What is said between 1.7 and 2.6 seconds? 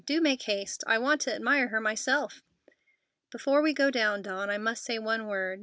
myself."